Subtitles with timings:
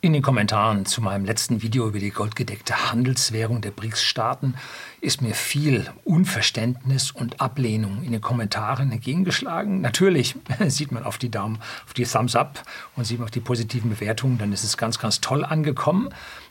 [0.00, 4.54] In den Kommentaren zu meinem letzten Video über die goldgedeckte Handelswährung der BRICS-Staaten
[5.00, 9.80] ist mir viel Unverständnis und Ablehnung in den Kommentaren entgegengeschlagen.
[9.80, 10.36] Natürlich
[10.68, 12.62] sieht man auf die Daumen, auf die Thumbs Up
[12.94, 16.10] und sieht man auf die positiven Bewertungen, dann ist es ganz, ganz toll angekommen.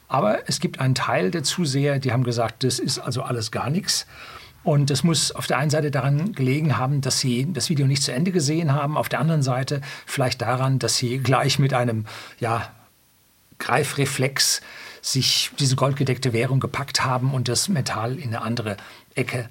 [0.09, 3.69] Aber es gibt einen Teil der Zuseher, die haben gesagt, das ist also alles gar
[3.69, 4.07] nichts.
[4.65, 8.03] Und es muss auf der einen Seite daran gelegen haben, dass sie das Video nicht
[8.03, 12.05] zu Ende gesehen haben, auf der anderen Seite vielleicht daran, dass sie gleich mit einem
[12.41, 12.73] ja,
[13.59, 14.61] Greifreflex
[15.01, 18.77] sich diese goldgedeckte Währung gepackt haben und das Metall in eine andere
[19.15, 19.49] Ecke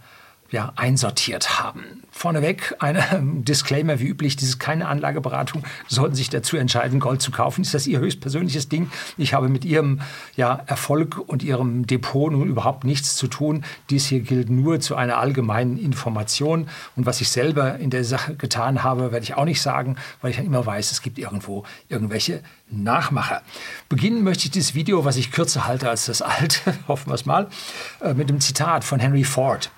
[0.51, 2.03] ja, einsortiert haben.
[2.11, 5.63] Vorneweg ein Disclaimer wie üblich, dies ist keine Anlageberatung.
[5.87, 8.91] Sollten sich dazu entscheiden, Gold zu kaufen, ist das Ihr höchstpersönliches Ding.
[9.19, 10.01] Ich habe mit Ihrem
[10.35, 13.65] ja, Erfolg und Ihrem Depot nun überhaupt nichts zu tun.
[13.91, 16.69] Dies hier gilt nur zu einer allgemeinen Information.
[16.97, 20.31] Und was ich selber in der Sache getan habe, werde ich auch nicht sagen, weil
[20.31, 23.43] ich dann immer weiß, es gibt irgendwo irgendwelche Nachmacher.
[23.89, 27.27] Beginnen möchte ich dieses Video, was ich kürzer halte als das alte, hoffen wir es
[27.27, 27.49] mal,
[28.01, 29.71] äh, mit dem Zitat von Henry Ford.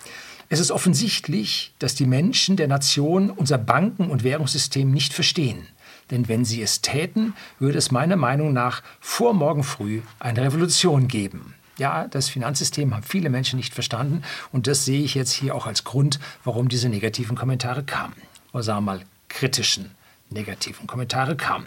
[0.51, 5.67] Es ist offensichtlich, dass die Menschen der Nation unser Banken- und Währungssystem nicht verstehen.
[6.11, 11.07] Denn wenn sie es täten, würde es meiner Meinung nach vor morgen früh eine Revolution
[11.07, 11.55] geben.
[11.77, 15.67] Ja, das Finanzsystem haben viele Menschen nicht verstanden und das sehe ich jetzt hier auch
[15.67, 18.15] als Grund, warum diese negativen Kommentare kamen.
[18.53, 19.91] Oder sagen wir mal kritischen
[20.31, 21.67] negativen Kommentare kamen.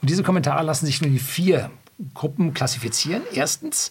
[0.00, 1.70] Und diese Kommentare lassen sich in vier
[2.14, 3.22] Gruppen klassifizieren.
[3.32, 3.90] Erstens,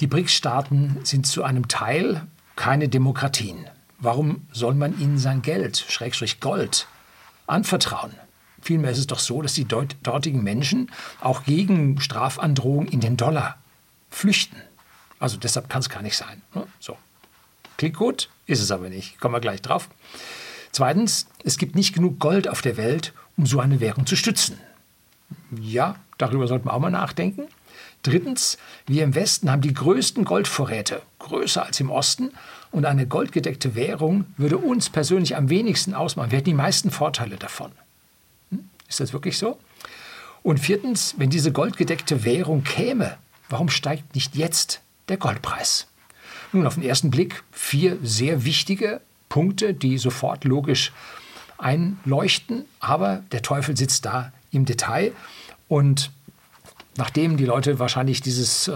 [0.00, 3.66] die BRICS-Staaten sind zu einem Teil keine Demokratien.
[3.98, 6.86] Warum soll man ihnen sein Geld, Schrägstrich Gold,
[7.46, 8.12] anvertrauen?
[8.60, 10.90] Vielmehr ist es doch so, dass die dortigen Menschen
[11.20, 13.56] auch gegen Strafandrohung in den Dollar
[14.10, 14.60] flüchten.
[15.18, 16.42] Also deshalb kann es gar nicht sein.
[16.54, 16.66] Ne?
[16.80, 16.98] So.
[17.76, 19.20] Klingt gut, ist es aber nicht.
[19.20, 19.88] Kommen wir gleich drauf.
[20.72, 24.58] Zweitens, es gibt nicht genug Gold auf der Welt, um so eine Währung zu stützen.
[25.58, 27.44] Ja, darüber sollten wir auch mal nachdenken.
[28.06, 32.30] Drittens, wir im Westen haben die größten Goldvorräte, größer als im Osten,
[32.70, 36.30] und eine goldgedeckte Währung würde uns persönlich am wenigsten ausmachen.
[36.30, 37.72] Wir hätten die meisten Vorteile davon.
[38.50, 38.68] Hm?
[38.88, 39.58] Ist das wirklich so?
[40.44, 43.18] Und viertens, wenn diese goldgedeckte Währung käme,
[43.48, 45.88] warum steigt nicht jetzt der Goldpreis?
[46.52, 50.92] Nun, auf den ersten Blick vier sehr wichtige Punkte, die sofort logisch
[51.58, 55.12] einleuchten, aber der Teufel sitzt da im Detail
[55.66, 56.12] und
[56.96, 58.74] Nachdem die Leute wahrscheinlich dieses, äh,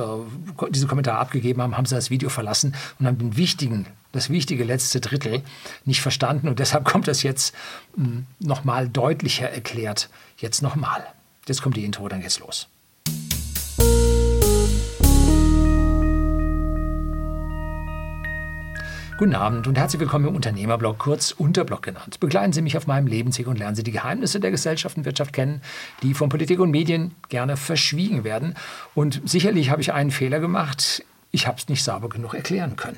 [0.70, 4.64] diese Kommentare abgegeben haben, haben sie das Video verlassen und haben den wichtigen, das wichtige
[4.64, 5.42] letzte Drittel
[5.84, 6.48] nicht verstanden.
[6.48, 7.54] Und deshalb kommt das jetzt
[7.94, 10.10] hm, nochmal deutlicher erklärt.
[10.36, 11.04] Jetzt nochmal.
[11.46, 12.68] Jetzt kommt die Intro, dann geht's los.
[19.20, 22.20] Guten Abend und herzlich willkommen im Unternehmerblog, kurz Unterblog genannt.
[22.20, 25.34] Begleiten Sie mich auf meinem Lebensweg und lernen Sie die Geheimnisse der Gesellschaft und Wirtschaft
[25.34, 25.60] kennen,
[26.02, 28.54] die von Politik und Medien gerne verschwiegen werden.
[28.94, 31.04] Und sicherlich habe ich einen Fehler gemacht.
[31.32, 32.96] Ich habe es nicht sauber genug erklären können.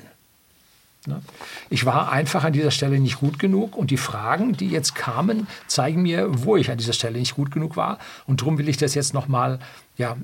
[1.07, 1.21] Ne?
[1.69, 5.45] Ich war einfach an dieser Stelle nicht gut genug und die Fragen, die jetzt kamen,
[5.67, 7.99] zeigen mir, wo ich an dieser Stelle nicht gut genug war.
[8.27, 9.59] Und darum will ich das jetzt nochmal
[9.97, 10.15] ja,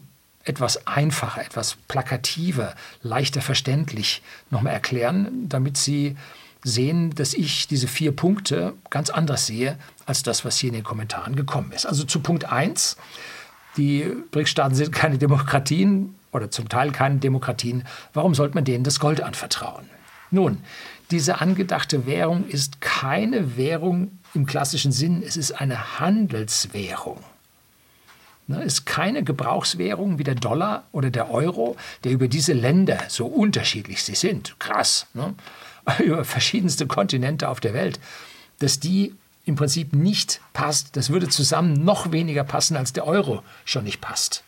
[0.43, 6.15] etwas einfacher, etwas plakativer, leichter verständlich nochmal erklären, damit Sie
[6.63, 10.83] sehen, dass ich diese vier Punkte ganz anders sehe als das, was hier in den
[10.83, 11.85] Kommentaren gekommen ist.
[11.85, 12.97] Also zu Punkt 1,
[13.77, 17.85] die BRICS-Staaten sind keine Demokratien oder zum Teil keine Demokratien.
[18.13, 19.89] Warum sollte man denen das Gold anvertrauen?
[20.31, 20.59] Nun,
[21.11, 27.23] diese angedachte Währung ist keine Währung im klassischen Sinn, es ist eine Handelswährung.
[28.49, 33.27] Ne, ist keine Gebrauchswährung wie der Dollar oder der Euro, der über diese Länder, so
[33.27, 35.35] unterschiedlich sie sind, krass, ne,
[36.03, 37.99] über verschiedenste Kontinente auf der Welt,
[38.57, 39.13] dass die
[39.45, 40.97] im Prinzip nicht passt.
[40.97, 44.43] Das würde zusammen noch weniger passen, als der Euro schon nicht passt.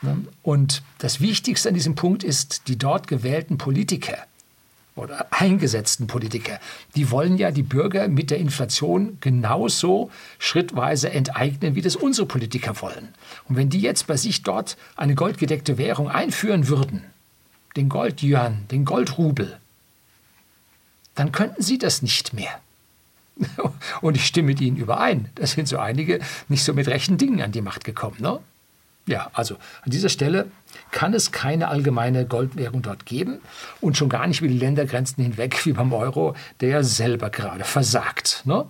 [0.00, 4.16] Ne, und das Wichtigste an diesem Punkt ist, die dort gewählten Politiker
[5.00, 6.60] oder eingesetzten Politiker,
[6.94, 12.80] die wollen ja die Bürger mit der Inflation genauso schrittweise enteignen, wie das unsere Politiker
[12.80, 13.08] wollen.
[13.48, 17.04] Und wenn die jetzt bei sich dort eine goldgedeckte Währung einführen würden,
[17.76, 19.58] den Goldjuan, den Goldrubel,
[21.14, 22.60] dann könnten sie das nicht mehr.
[24.00, 25.30] Und ich stimme mit Ihnen überein.
[25.34, 28.16] Da sind so einige nicht so mit rechten Dingen an die Macht gekommen.
[28.20, 28.40] Ne?
[29.06, 30.50] Ja, also an dieser Stelle
[30.90, 33.40] kann es keine allgemeine Goldwährung dort geben
[33.80, 37.64] und schon gar nicht über die Ländergrenzen hinweg wie beim Euro, der ja selber gerade
[37.64, 38.42] versagt.
[38.44, 38.66] Ne?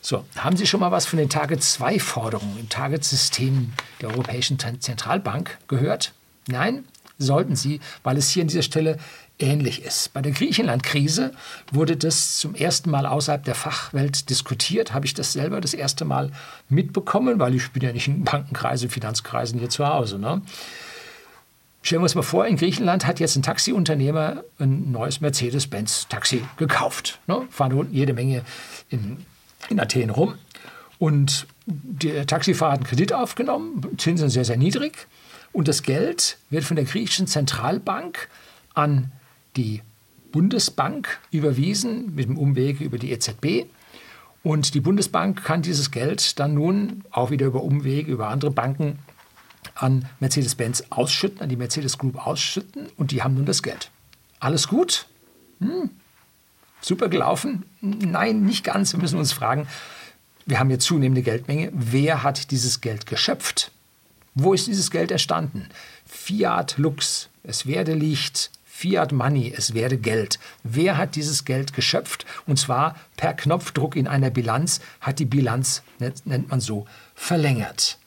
[0.00, 6.12] So, haben Sie schon mal was von den Target-2-Forderungen im Target-System der Europäischen Zentralbank gehört?
[6.46, 6.84] Nein?
[7.18, 8.98] sollten Sie, weil es hier an dieser Stelle
[9.38, 10.12] ähnlich ist.
[10.14, 11.32] Bei der Griechenland-Krise
[11.72, 14.94] wurde das zum ersten Mal außerhalb der Fachwelt diskutiert.
[14.94, 16.32] Habe ich das selber das erste Mal
[16.68, 20.18] mitbekommen, weil ich bin ja nicht in Bankenkreisen, Finanzkreisen hier zu Hause.
[20.18, 20.42] Ne?
[21.82, 27.20] Stellen wir uns mal vor, in Griechenland hat jetzt ein Taxiunternehmer ein neues Mercedes-Benz-Taxi gekauft.
[27.26, 27.46] Ne?
[27.50, 28.42] Fahren jede Menge
[28.90, 29.24] in,
[29.68, 30.34] in Athen rum.
[30.98, 35.06] Und der Taxifahrer hat einen Kredit aufgenommen, Zinsen sehr, sehr niedrig.
[35.52, 38.28] Und das Geld wird von der griechischen Zentralbank
[38.74, 39.12] an
[39.56, 39.82] die
[40.32, 43.66] Bundesbank überwiesen, mit dem Umweg über die EZB.
[44.42, 48.98] Und die Bundesbank kann dieses Geld dann nun auch wieder über Umwege, über andere Banken
[49.74, 53.90] an Mercedes-Benz ausschütten, an die Mercedes Group ausschütten und die haben nun das Geld.
[54.40, 55.06] Alles gut?
[55.60, 55.90] Hm.
[56.80, 57.64] Super gelaufen?
[57.80, 58.92] Nein, nicht ganz.
[58.92, 59.66] Wir müssen uns fragen,
[60.46, 61.70] wir haben hier zunehmende Geldmenge.
[61.74, 63.72] Wer hat dieses Geld geschöpft?
[64.34, 65.68] Wo ist dieses Geld entstanden?
[66.06, 70.38] Fiat Lux, es werde Licht, Fiat Money, es werde Geld.
[70.62, 72.24] Wer hat dieses Geld geschöpft?
[72.46, 76.86] Und zwar per Knopfdruck in einer Bilanz hat die Bilanz, nennt man so,
[77.16, 77.98] verlängert.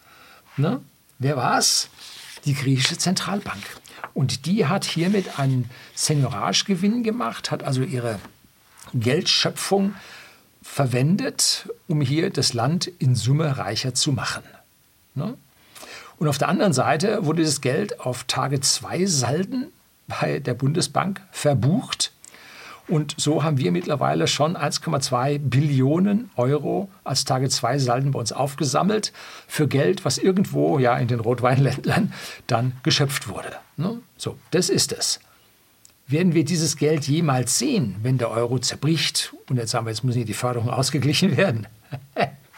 [0.56, 0.80] Ne?
[1.22, 1.88] Wer war es?
[2.46, 3.62] Die griechische Zentralbank.
[4.16, 8.20] Und die hat hiermit einen Senioragegewinn gemacht, hat also ihre
[8.96, 9.94] Geldschöpfung
[10.64, 14.42] verwendet, um hier das Land in Summe reicher zu machen.
[15.14, 15.38] Ne?
[16.18, 19.72] Und auf der anderen Seite wurde das Geld auf Tage 2 Salden
[20.08, 22.12] bei der Bundesbank verbucht.
[22.88, 28.32] Und so haben wir mittlerweile schon 1,2 Billionen Euro als Tage 2 Salden bei uns
[28.32, 29.14] aufgesammelt
[29.48, 32.14] für Geld, was irgendwo ja in den Rotweinländern
[32.48, 33.52] dann geschöpft wurde.
[33.78, 34.00] Ne?
[34.18, 35.20] So, das ist es.
[36.08, 39.34] Werden wir dieses Geld jemals sehen, wenn der Euro zerbricht?
[39.50, 41.68] Und jetzt sagen wir, jetzt müssen die Förderungen ausgeglichen werden.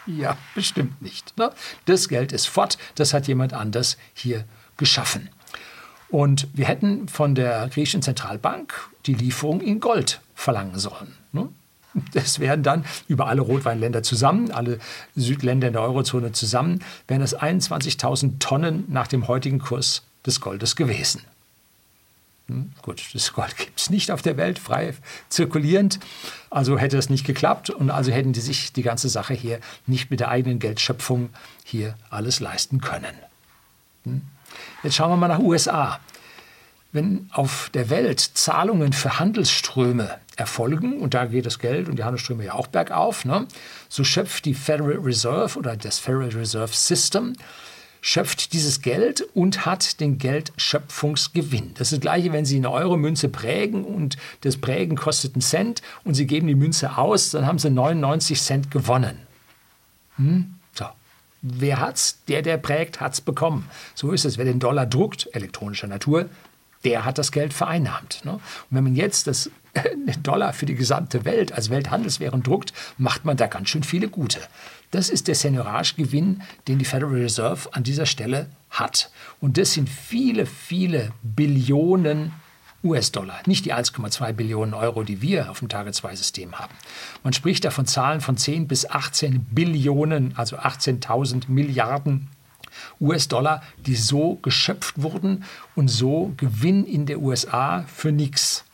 [0.06, 1.36] ja, bestimmt nicht.
[1.38, 1.52] Ne?
[1.84, 4.44] Das Geld ist fort, das hat jemand anders hier
[4.76, 5.28] geschaffen.
[6.08, 8.74] Und wir hätten von der griechischen Zentralbank
[9.06, 11.14] die Lieferung in Gold verlangen sollen.
[11.32, 11.48] Ne?
[12.12, 14.78] Das wären dann über alle Rotweinländer zusammen, alle
[15.14, 20.76] Südländer in der Eurozone zusammen, wären es 21.000 Tonnen nach dem heutigen Kurs des Goldes
[20.76, 21.22] gewesen.
[22.48, 24.94] Hm, gut, das Gold gibt es nicht auf der Welt frei
[25.28, 25.98] zirkulierend,
[26.50, 30.10] also hätte es nicht geklappt und also hätten die sich die ganze Sache hier nicht
[30.10, 31.30] mit der eigenen Geldschöpfung
[31.64, 33.14] hier alles leisten können.
[34.04, 34.22] Hm?
[34.84, 35.98] Jetzt schauen wir mal nach USA.
[36.92, 42.04] Wenn auf der Welt Zahlungen für Handelsströme erfolgen, und da geht das Geld und die
[42.04, 43.46] Handelsströme ja auch bergauf, ne,
[43.88, 47.32] so schöpft die Federal Reserve oder das Federal Reserve System
[48.02, 51.72] schöpft dieses Geld und hat den Geldschöpfungsgewinn.
[51.72, 55.80] Das ist das gleiche, wenn Sie eine Euro-Münze prägen und das Prägen kostet einen Cent
[56.04, 59.16] und Sie geben die Münze aus, dann haben Sie 99 Cent gewonnen.
[60.16, 60.53] Hm?
[61.46, 62.24] Wer hat's?
[62.26, 63.68] Der, der prägt, hat's bekommen.
[63.94, 64.38] So ist es.
[64.38, 66.30] Wer den Dollar druckt, elektronischer Natur,
[66.84, 68.22] der hat das Geld vereinnahmt.
[68.24, 68.32] Ne?
[68.32, 69.50] Und wenn man jetzt das
[70.22, 74.40] Dollar für die gesamte Welt als Welthandelswährung druckt, macht man da ganz schön viele gute.
[74.90, 79.10] Das ist der Seigneurage-Gewinn, den die Federal Reserve an dieser Stelle hat.
[79.38, 82.32] Und das sind viele, viele Billionen
[82.84, 86.74] US-Dollar, nicht die 1,2 Billionen Euro, die wir auf dem Tage-2-System haben.
[87.22, 92.28] Man spricht da von Zahlen von 10 bis 18 Billionen, also 18.000 Milliarden
[93.00, 95.44] US-Dollar, die so geschöpft wurden
[95.74, 98.64] und so Gewinn in der USA für nichts,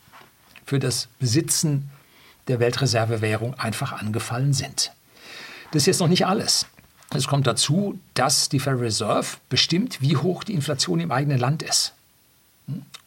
[0.65, 1.91] für das Besitzen
[2.49, 4.93] der Weltreservewährung einfach angefallen sind.
[5.73, 6.67] Das ist jetzt noch nicht alles.
[7.15, 11.63] Es kommt dazu, dass die Federal Reserve bestimmt, wie hoch die Inflation im eigenen Land
[11.63, 11.95] ist.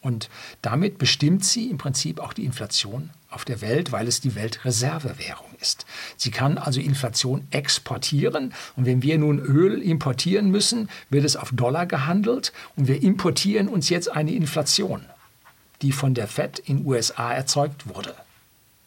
[0.01, 0.29] Und
[0.61, 5.47] damit bestimmt sie im Prinzip auch die Inflation auf der Welt, weil es die Weltreservewährung
[5.59, 5.85] ist.
[6.17, 8.53] Sie kann also Inflation exportieren.
[8.75, 12.53] Und wenn wir nun Öl importieren müssen, wird es auf Dollar gehandelt.
[12.75, 15.05] Und wir importieren uns jetzt eine Inflation,
[15.81, 18.13] die von der Fed in USA erzeugt wurde.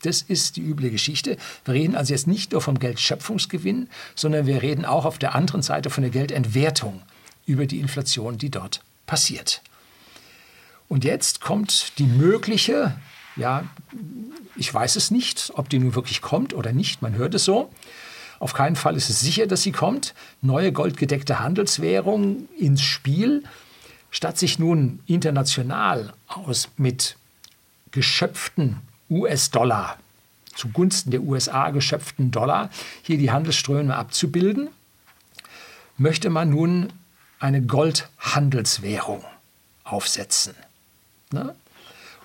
[0.02, 1.36] Das ist die üble Geschichte.
[1.64, 5.62] Wir reden also jetzt nicht nur vom Geldschöpfungsgewinn, sondern wir reden auch auf der anderen
[5.62, 7.02] Seite von der Geldentwertung
[7.46, 9.62] über die Inflation, die dort passiert.
[10.88, 12.96] Und jetzt kommt die mögliche,
[13.36, 13.64] ja,
[14.56, 17.70] ich weiß es nicht, ob die nun wirklich kommt oder nicht, man hört es so.
[18.38, 20.14] Auf keinen Fall ist es sicher, dass sie kommt.
[20.42, 23.44] Neue goldgedeckte Handelswährung ins Spiel.
[24.10, 27.16] Statt sich nun international aus mit
[27.90, 29.98] geschöpften US-Dollar
[30.56, 32.70] zugunsten der USA geschöpften Dollar
[33.02, 34.68] hier die Handelsströme abzubilden,
[35.96, 36.92] möchte man nun
[37.38, 39.24] eine Goldhandelswährung
[39.84, 40.54] aufsetzen.
[41.32, 41.54] Ne?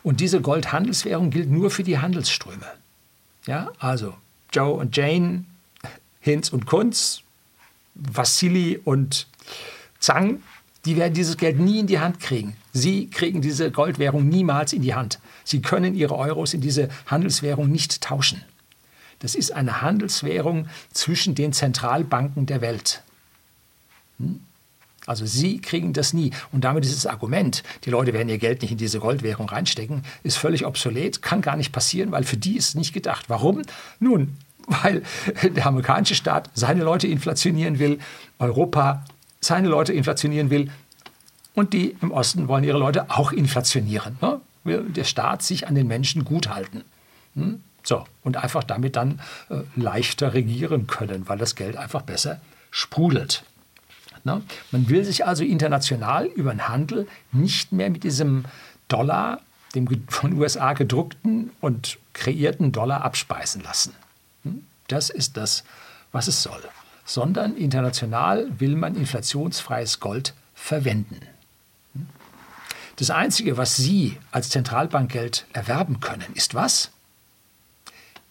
[0.03, 2.65] Und diese Goldhandelswährung gilt nur für die Handelsströme.
[3.45, 4.15] Ja, also
[4.51, 5.45] Joe und Jane,
[6.19, 7.21] Hinz und Kunz,
[7.95, 9.27] Vassili und
[9.99, 10.41] Zhang
[10.85, 12.55] Die werden dieses Geld nie in die Hand kriegen.
[12.73, 15.19] Sie kriegen diese Goldwährung niemals in die Hand.
[15.43, 18.43] Sie können ihre Euros in diese Handelswährung nicht tauschen.
[19.19, 23.03] Das ist eine Handelswährung zwischen den Zentralbanken der Welt.
[24.17, 24.41] Hm?
[25.07, 26.31] Also Sie kriegen das nie.
[26.51, 30.03] Und damit ist das Argument, die Leute werden ihr Geld nicht in diese Goldwährung reinstecken,
[30.23, 33.25] ist völlig obsolet, kann gar nicht passieren, weil für die ist es nicht gedacht.
[33.29, 33.63] Warum?
[33.99, 35.01] Nun, weil
[35.43, 37.99] der amerikanische Staat seine Leute inflationieren will,
[38.39, 39.05] Europa
[39.39, 40.69] seine Leute inflationieren will
[41.53, 44.17] und die im Osten wollen ihre Leute auch inflationieren.
[44.21, 44.39] Ne?
[44.63, 46.83] Will der Staat sich an den Menschen gut halten.
[47.35, 47.61] Hm?
[47.83, 52.39] So, und einfach damit dann äh, leichter regieren können, weil das Geld einfach besser
[52.69, 53.43] sprudelt.
[54.23, 54.41] Ne?
[54.71, 58.45] Man will sich also international über den Handel nicht mehr mit diesem
[58.87, 59.41] Dollar,
[59.73, 63.93] dem von USA gedruckten und kreierten Dollar abspeisen lassen.
[64.43, 64.65] Hm?
[64.87, 65.63] Das ist das,
[66.11, 66.61] was es soll.
[67.05, 71.19] Sondern international will man inflationsfreies Gold verwenden.
[71.93, 72.07] Hm?
[72.97, 76.91] Das Einzige, was Sie als Zentralbankgeld erwerben können, ist was?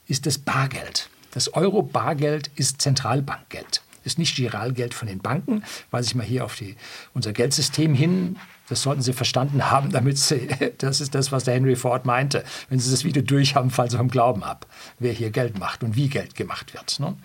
[0.06, 1.08] Ist das Bargeld.
[1.32, 6.56] Das Euro-Bargeld ist Zentralbankgeld ist nicht Giralgeld von den Banken, weise ich mal hier auf
[6.56, 6.76] die,
[7.14, 8.36] unser Geldsystem hin.
[8.68, 12.44] Das sollten Sie verstanden haben, damit Sie, das ist das, was der Henry Ford meinte.
[12.68, 14.66] Wenn Sie das Video durch haben, fallen Sie vom Glauben ab,
[14.98, 17.00] wer hier Geld macht und wie Geld gemacht wird.
[17.00, 17.16] Ne?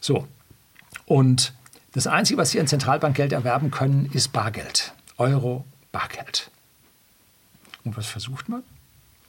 [0.00, 0.26] So,
[1.04, 1.52] und
[1.92, 4.92] das Einzige, was Sie an Zentralbankgeld erwerben können, ist Bargeld.
[5.18, 6.50] Euro, Bargeld.
[7.84, 8.62] Und was versucht man?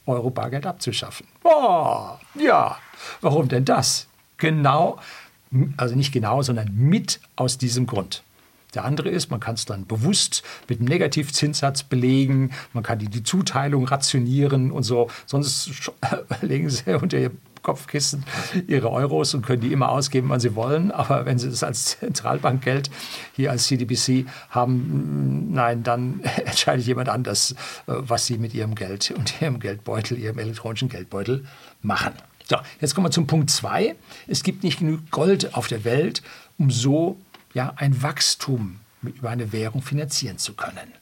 [0.06, 1.27] Euro Bargeld abzuschaffen.
[1.44, 2.77] Oh, ja,
[3.22, 4.08] warum denn das?
[4.38, 5.00] Genau
[5.77, 8.23] also nicht genau, sondern mit aus diesem Grund.
[8.73, 13.07] Der andere ist, man kann es dann bewusst mit einem Negativzinssatz belegen, man kann die,
[13.07, 15.09] die Zuteilung rationieren und so.
[15.25, 15.91] Sonst
[16.41, 17.31] legen Sie unter Ihr
[17.67, 18.23] Kopfkissen
[18.67, 20.91] Ihre Euros und können die immer ausgeben, wann Sie wollen.
[20.91, 22.89] Aber wenn Sie das als Zentralbankgeld
[23.35, 27.55] hier als CDBC haben, nein, dann entscheidet jemand anders, äh,
[27.87, 31.45] was Sie mit Ihrem Geld und Ihrem Geldbeutel, Ihrem elektronischen Geldbeutel
[31.81, 32.13] machen.
[32.49, 33.95] So, jetzt kommen wir zum Punkt 2.
[34.27, 36.21] Es gibt nicht genug Gold auf der Welt,
[36.57, 37.17] um so
[37.53, 40.93] ja, ein Wachstum über eine Währung finanzieren zu können.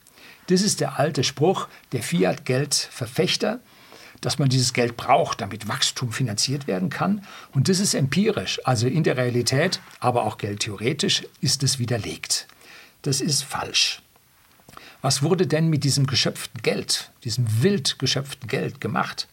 [0.48, 3.60] Das ist der alte Spruch der Fiat-Geld-Verfechter,
[4.20, 7.24] dass man dieses Geld braucht, damit Wachstum finanziert werden kann.
[7.52, 12.48] Und das ist empirisch, also in der Realität, aber auch geldtheoretisch, ist es widerlegt.
[13.02, 14.02] Das ist falsch.
[15.00, 19.28] Was wurde denn mit diesem geschöpften Geld, diesem wild geschöpften Geld gemacht?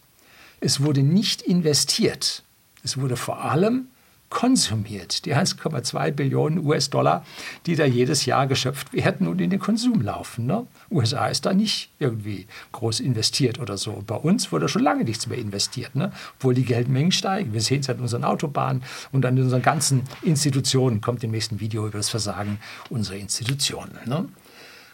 [0.65, 2.41] Es wurde nicht investiert.
[2.85, 3.87] Es wurde vor allem
[4.29, 5.25] konsumiert.
[5.25, 7.25] Die 1,2 Billionen US-Dollar,
[7.65, 10.45] die da jedes Jahr geschöpft werden und in den Konsum laufen.
[10.45, 10.65] Ne?
[10.89, 14.05] USA ist da nicht irgendwie groß investiert oder so.
[14.07, 16.13] Bei uns wurde schon lange nichts mehr investiert, ne?
[16.37, 17.51] obwohl die Geldmengen steigen.
[17.51, 21.01] Wir sehen es an unseren Autobahnen und an unseren ganzen Institutionen.
[21.01, 22.57] Kommt im nächsten Video über das Versagen
[22.89, 23.99] unserer Institutionen.
[24.05, 24.29] Ne?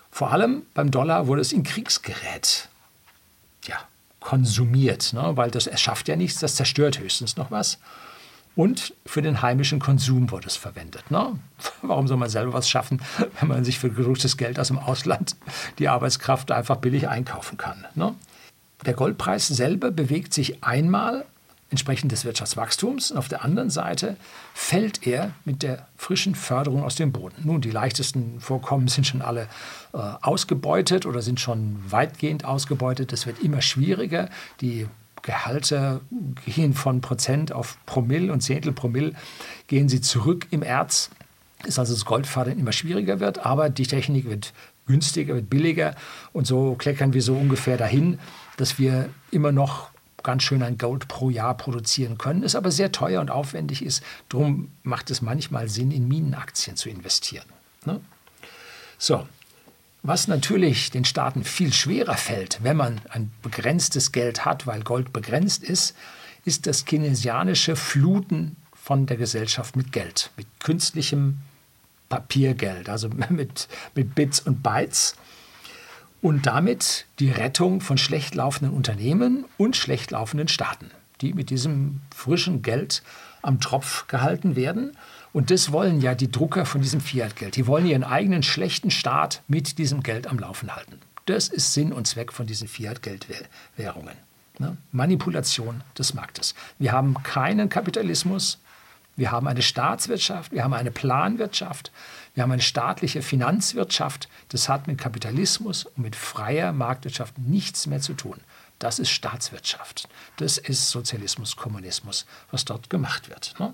[0.09, 2.69] Vor allem beim Dollar wurde es in Kriegsgerät.
[4.29, 5.31] Konsumiert, ne?
[5.37, 7.79] weil das erschafft ja nichts, das zerstört höchstens noch was.
[8.55, 11.09] Und für den heimischen Konsum wurde es verwendet.
[11.09, 11.39] Ne?
[11.81, 13.01] Warum soll man selber was schaffen,
[13.39, 15.35] wenn man sich für gedrucktes Geld aus dem Ausland
[15.79, 17.87] die Arbeitskraft einfach billig einkaufen kann?
[17.95, 18.13] Ne?
[18.85, 21.25] Der Goldpreis selber bewegt sich einmal
[21.69, 23.11] entsprechend des Wirtschaftswachstums.
[23.11, 24.17] Und auf der anderen Seite
[24.53, 27.35] fällt er mit der frischen Förderung aus dem Boden.
[27.43, 29.47] Nun, die leichtesten Vorkommen sind schon alle
[29.93, 33.13] äh, ausgebeutet oder sind schon weitgehend ausgebeutet.
[33.13, 34.29] Es wird immer schwieriger.
[34.61, 34.87] Die
[35.21, 36.01] Gehalte
[36.45, 39.13] gehen von Prozent auf Promille und Zehntel Promille
[39.67, 41.09] gehen sie zurück im Erz.
[41.65, 44.53] Ist also das Goldfördern immer schwieriger wird, aber die Technik wird
[44.87, 45.95] günstiger, wird billiger
[46.31, 48.17] und so kleckern wir so ungefähr dahin,
[48.57, 49.89] dass wir immer noch
[50.29, 54.03] ganz schön ein Gold pro Jahr produzieren können, es aber sehr teuer und aufwendig ist.
[54.29, 57.47] Darum macht es manchmal Sinn, in Minenaktien zu investieren.
[57.83, 57.99] Ne?
[58.99, 59.27] So,
[60.03, 65.13] was natürlich den Staaten viel schwerer fällt, wenn man ein begrenztes Geld hat, weil Gold
[65.13, 65.95] begrenzt ist,
[66.45, 71.39] ist das keynesianische Fluten von der Gesellschaft mit Geld, mit künstlichem
[72.07, 75.15] Papiergeld, also mit, mit Bits und Bytes
[76.21, 82.01] und damit die Rettung von schlecht laufenden Unternehmen und schlecht laufenden Staaten, die mit diesem
[82.13, 83.03] frischen Geld
[83.41, 84.97] am Tropf gehalten werden.
[85.31, 87.55] Und das wollen ja die Drucker von diesem Fiat-Geld.
[87.55, 90.99] Die wollen ihren eigenen schlechten Staat mit diesem Geld am Laufen halten.
[91.25, 94.15] Das ist Sinn und Zweck von diesen Fiat-Geldwährungen.
[94.57, 94.75] Ne?
[94.91, 96.55] Manipulation des Marktes.
[96.79, 98.59] Wir haben keinen Kapitalismus,
[99.19, 101.91] wir haben eine Staatswirtschaft, wir haben eine Planwirtschaft,
[102.35, 104.29] wir haben eine staatliche Finanzwirtschaft.
[104.47, 108.37] Das hat mit Kapitalismus und mit freier Marktwirtschaft nichts mehr zu tun.
[108.79, 110.07] Das ist Staatswirtschaft.
[110.37, 113.55] Das ist Sozialismus, Kommunismus, was dort gemacht wird.
[113.59, 113.73] Ne?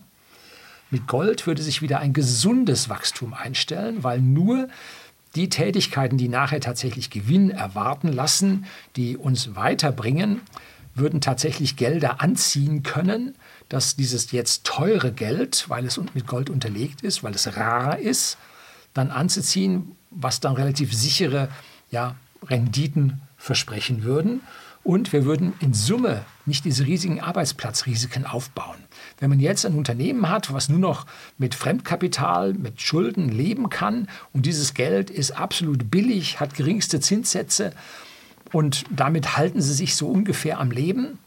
[0.90, 4.68] Mit Gold würde sich wieder ein gesundes Wachstum einstellen, weil nur
[5.36, 10.42] die Tätigkeiten, die nachher tatsächlich Gewinn erwarten lassen, die uns weiterbringen,
[10.96, 13.36] würden tatsächlich Gelder anziehen können,
[13.70, 18.38] dass dieses jetzt teure Geld, weil es mit Gold unterlegt ist, weil es rar ist,
[18.94, 21.50] dann anzuziehen, was dann relativ sichere
[21.92, 24.42] ja, Renditen versprechen würden.
[24.84, 28.78] Und wir würden in Summe nicht diese riesigen Arbeitsplatzrisiken aufbauen.
[29.20, 31.08] Wenn man jetzt ein Unternehmen hat, was nur noch
[31.40, 37.74] mit Fremdkapital, mit Schulden leben kann und dieses Geld ist absolut billig, hat geringste Zinssätze
[38.52, 41.18] und damit halten sie sich so ungefähr am Leben,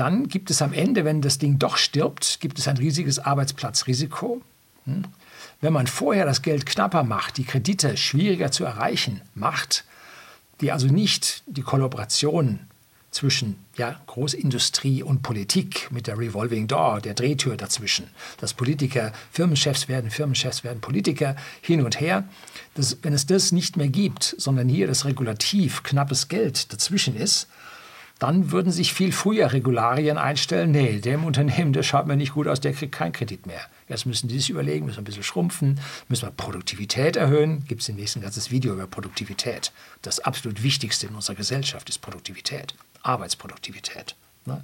[0.00, 4.40] dann gibt es am Ende, wenn das Ding doch stirbt, gibt es ein riesiges Arbeitsplatzrisiko.
[4.86, 5.04] Hm?
[5.60, 9.84] Wenn man vorher das Geld knapper macht, die Kredite schwieriger zu erreichen macht,
[10.62, 12.60] die also nicht die Kollaboration
[13.10, 19.86] zwischen ja, Großindustrie und Politik mit der Revolving Door, der Drehtür dazwischen, dass Politiker Firmenchefs
[19.88, 22.24] werden, Firmenchefs werden Politiker, hin und her.
[22.74, 27.48] Das, wenn es das nicht mehr gibt, sondern hier das Regulativ knappes Geld dazwischen ist,
[28.20, 30.70] dann würden sich viel früher Regularien einstellen.
[30.70, 33.62] Nee, dem Unternehmen, das schaut mir nicht gut aus, der kriegt keinen Kredit mehr.
[33.88, 37.64] Jetzt müssen die sich überlegen, müssen wir ein bisschen schrumpfen, müssen wir Produktivität erhöhen.
[37.66, 39.72] Gibt es demnächst ein ganzes Video über Produktivität.
[40.02, 44.14] Das absolut Wichtigste in unserer Gesellschaft ist Produktivität, Arbeitsproduktivität.
[44.44, 44.62] Ne?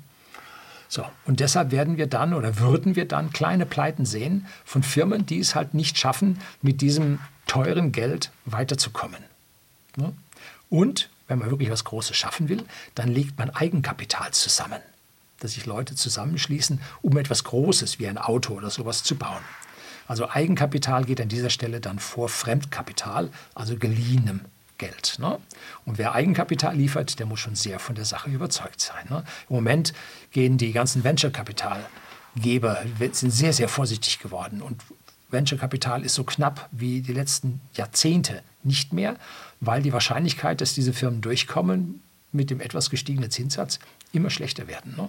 [0.88, 5.24] So, und deshalb werden wir dann oder würden wir dann kleine Pleiten sehen von Firmen,
[5.24, 9.24] die es halt nicht schaffen, mit diesem teuren Geld weiterzukommen.
[9.96, 10.12] Ne?
[10.68, 12.64] Und wenn man wirklich was Großes schaffen will,
[12.94, 14.80] dann legt man Eigenkapital zusammen.
[15.40, 19.42] Dass sich Leute zusammenschließen, um etwas Großes wie ein Auto oder sowas zu bauen.
[20.08, 24.40] Also Eigenkapital geht an dieser Stelle dann vor Fremdkapital, also geliehenem
[24.78, 25.16] Geld.
[25.18, 25.38] Ne?
[25.84, 29.06] Und wer Eigenkapital liefert, der muss schon sehr von der Sache überzeugt sein.
[29.08, 29.24] Ne?
[29.48, 29.92] Im Moment
[30.30, 34.82] gehen die ganzen Venture-Kapitalgeber sind sehr, sehr vorsichtig geworden und
[35.30, 39.16] Venture-Kapital ist so knapp wie die letzten Jahrzehnte nicht mehr,
[39.60, 42.00] weil die Wahrscheinlichkeit, dass diese Firmen durchkommen
[42.32, 43.78] mit dem etwas gestiegenen Zinssatz,
[44.12, 44.94] immer schlechter werden.
[44.96, 45.08] Ne?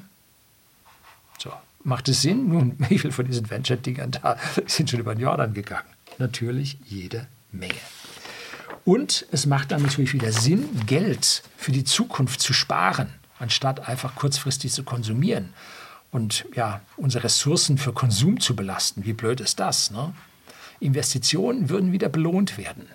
[1.40, 1.52] So,
[1.84, 2.50] macht es Sinn?
[2.50, 5.88] Nun, wie viele von diesen Venture-Dingern da sind schon über den Jordan gegangen?
[6.18, 7.76] Natürlich jede Menge.
[8.86, 14.16] Und es macht dann natürlich wieder Sinn, Geld für die Zukunft zu sparen, anstatt einfach
[14.16, 15.54] kurzfristig zu konsumieren
[16.18, 19.06] und ja, unsere Ressourcen für Konsum zu belasten.
[19.06, 19.92] Wie blöd ist das?
[19.92, 20.14] Ne?
[20.80, 22.88] Investitionen würden wieder belohnt werden.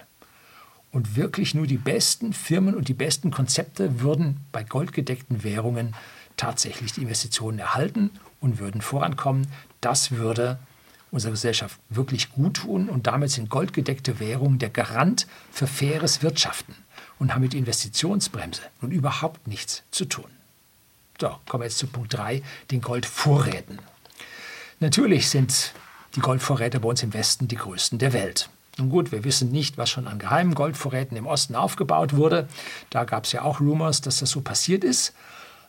[0.90, 5.94] Und wirklich nur die besten Firmen und die besten Konzepte würden bei goldgedeckten Währungen
[6.36, 9.46] tatsächlich die Investitionen erhalten und würden vorankommen.
[9.80, 10.58] Das würde
[11.12, 16.74] unserer Gesellschaft wirklich gut tun und damit sind goldgedeckte Währungen der Garant für faires Wirtschaften
[17.20, 20.41] und haben mit Investitionsbremse nun überhaupt nichts zu tun.
[21.22, 23.78] So, kommen wir jetzt zu Punkt 3, den Goldvorräten.
[24.80, 25.72] Natürlich sind
[26.16, 28.50] die Goldvorräte bei uns im Westen die größten der Welt.
[28.76, 32.48] Nun gut, wir wissen nicht, was schon an geheimen Goldvorräten im Osten aufgebaut wurde.
[32.90, 35.14] Da gab es ja auch Rumors, dass das so passiert ist.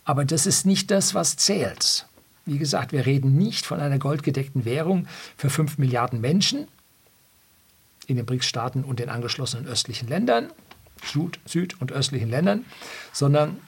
[0.05, 2.07] Aber das ist nicht das, was zählt.
[2.47, 6.67] Wie gesagt, wir reden nicht von einer goldgedeckten Währung für 5 Milliarden Menschen
[8.07, 10.51] in den BRICS-Staaten und den angeschlossenen östlichen Ländern,
[11.05, 12.65] Süd-, Süd und östlichen Ländern,
[13.11, 13.59] sondern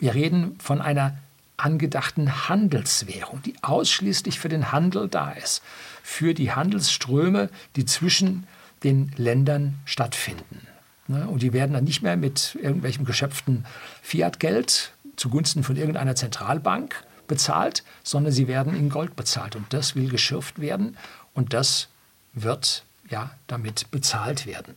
[0.00, 1.18] wir reden von einer
[1.56, 5.62] angedachten Handelswährung, die ausschließlich für den Handel da ist,
[6.02, 8.46] für die Handelsströme, die zwischen
[8.84, 10.66] den Ländern stattfinden.
[11.08, 11.26] Ne?
[11.26, 13.64] Und die werden dann nicht mehr mit irgendwelchem geschöpften
[14.02, 16.94] Fiat-Geld zugunsten von irgendeiner Zentralbank
[17.26, 19.56] bezahlt, sondern sie werden in Gold bezahlt.
[19.56, 20.96] Und das will geschürft werden
[21.34, 21.88] und das
[22.34, 24.74] wird ja damit bezahlt werden.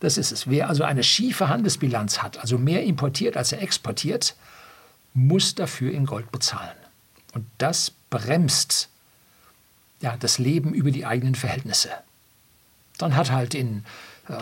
[0.00, 0.48] Das ist es.
[0.48, 4.34] Wer also eine schiefe Handelsbilanz hat, also mehr importiert als er exportiert,
[5.14, 6.76] muss dafür in Gold bezahlen.
[7.34, 8.88] Und das bremst
[10.00, 11.90] ja, das Leben über die eigenen Verhältnisse.
[12.98, 13.84] Dann hat halt in
[14.28, 14.34] äh,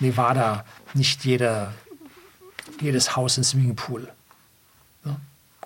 [0.00, 0.64] Nevada
[0.94, 1.74] nicht jeder,
[2.80, 4.10] jedes Haus einen Swimmingpool.
[5.04, 5.16] Ne?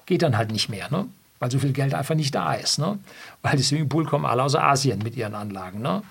[0.06, 1.06] Geht dann halt nicht mehr, ne?
[1.38, 2.78] weil so viel Geld einfach nicht da ist.
[2.78, 2.98] Ne?
[3.42, 5.80] Weil die Swimmingpool kommen alle aus Asien mit ihren Anlagen.
[5.80, 6.02] Ne?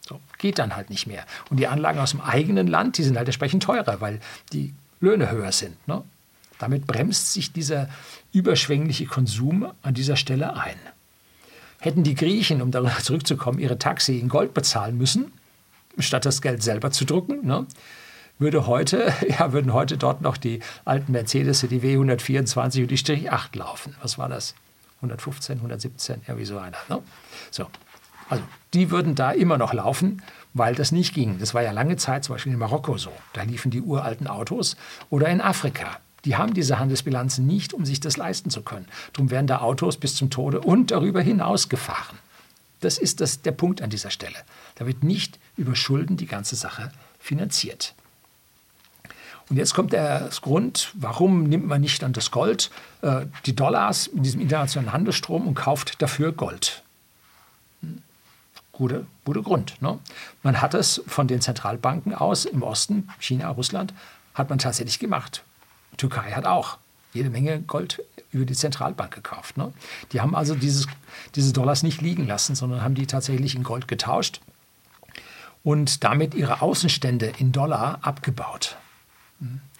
[0.00, 1.24] So, geht dann halt nicht mehr.
[1.50, 4.20] Und die Anlagen aus dem eigenen Land, die sind halt entsprechend teurer, weil
[4.52, 5.86] die Löhne höher sind.
[5.86, 6.02] Ne?
[6.58, 7.88] Damit bremst sich dieser
[8.32, 10.76] überschwängliche Konsum an dieser Stelle ein.
[11.80, 15.32] Hätten die Griechen, um darauf zurückzukommen, ihre Taxi in Gold bezahlen müssen,
[15.98, 17.66] statt das Geld selber zu drucken, ne,
[18.38, 23.30] würde heute, ja, würden heute dort noch die alten Mercedes, die W124 und die Strich
[23.30, 23.94] 8 laufen.
[24.02, 24.54] Was war das?
[24.96, 26.76] 115, 117, irgendwie so einer.
[26.88, 27.00] Ne?
[27.50, 27.66] So.
[28.28, 28.42] Also
[28.74, 31.38] die würden da immer noch laufen, weil das nicht ging.
[31.38, 33.12] Das war ja lange Zeit zum Beispiel in Marokko so.
[33.32, 34.76] Da liefen die uralten Autos.
[35.08, 35.98] Oder in Afrika.
[36.24, 38.86] Die haben diese Handelsbilanzen nicht, um sich das leisten zu können.
[39.12, 42.18] Darum werden da Autos bis zum Tode und darüber hinaus gefahren.
[42.80, 44.36] Das ist das, der Punkt an dieser Stelle.
[44.76, 47.94] Da wird nicht über Schulden die ganze Sache finanziert.
[49.48, 54.06] Und jetzt kommt der Grund, warum nimmt man nicht dann das Gold, äh, die Dollars
[54.06, 56.82] in diesem internationalen Handelsstrom und kauft dafür Gold?
[57.80, 58.02] Hm.
[58.72, 59.80] Guter gute Grund.
[59.80, 59.98] Ne?
[60.42, 63.94] Man hat es von den Zentralbanken aus im Osten, China, Russland,
[64.34, 65.42] hat man tatsächlich gemacht.
[65.96, 66.78] Türkei hat auch
[67.12, 69.56] jede Menge Gold über die Zentralbank gekauft.
[69.56, 69.72] Ne?
[70.12, 70.86] Die haben also dieses,
[71.34, 74.40] diese Dollars nicht liegen lassen, sondern haben die tatsächlich in Gold getauscht
[75.64, 78.76] und damit ihre Außenstände in Dollar abgebaut.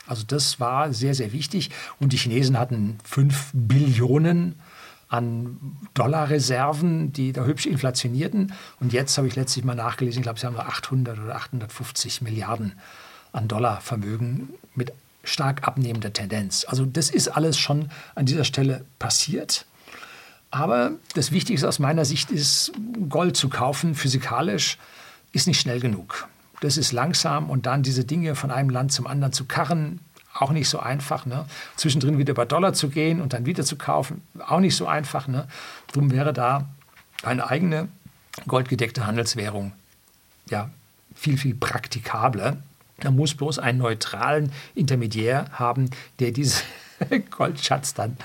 [0.07, 1.71] Also das war sehr, sehr wichtig.
[2.01, 4.55] Und die Chinesen hatten 5 Billionen
[5.09, 8.53] an Dollarreserven, die da hübsch inflationierten.
[8.81, 12.73] Und jetzt habe ich letztlich mal nachgelesen, ich glaube, sie haben 800 oder 850 Milliarden
[13.33, 14.93] an Dollarvermögen mit
[15.25, 16.65] stark abnehmender Tendenz.
[16.69, 19.67] Also das ist alles schon an dieser Stelle passiert.
[20.51, 22.73] Aber das Wichtigste aus meiner Sicht ist,
[23.09, 24.79] Gold zu kaufen, physikalisch,
[25.33, 26.29] ist nicht schnell genug.
[26.61, 30.01] Das ist langsam und dann diese Dinge von einem Land zum anderen zu karren,
[30.35, 31.27] auch nicht so einfach.
[31.27, 31.45] Ne?
[31.77, 35.29] Zwischendrin wieder über Dollar zu gehen und dann wieder zu kaufen, auch nicht so einfach.
[35.29, 35.47] Ne?
[35.89, 36.67] Darum wäre da
[37.23, 37.89] eine eigene
[38.47, 39.73] goldgedeckte Handelswährung
[40.51, 40.71] ja,
[41.15, 42.57] viel, viel praktikabler.
[43.03, 46.63] Man muss bloß einen neutralen Intermediär haben, der diesen
[47.31, 48.17] Goldschatz dann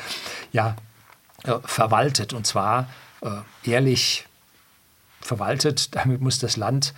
[0.52, 0.76] ja,
[1.44, 2.34] äh, verwaltet.
[2.34, 2.90] Und zwar
[3.22, 3.30] äh,
[3.70, 4.28] ehrlich
[5.22, 5.96] verwaltet.
[5.96, 6.94] Damit muss das Land